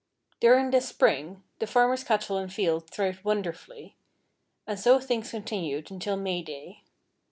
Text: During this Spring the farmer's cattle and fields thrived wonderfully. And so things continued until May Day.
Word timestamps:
During 0.39 0.71
this 0.71 0.87
Spring 0.89 1.43
the 1.59 1.67
farmer's 1.67 2.03
cattle 2.03 2.35
and 2.37 2.51
fields 2.51 2.89
thrived 2.89 3.23
wonderfully. 3.23 3.97
And 4.65 4.79
so 4.79 4.99
things 4.99 5.29
continued 5.29 5.91
until 5.91 6.15
May 6.17 6.41
Day. 6.41 6.81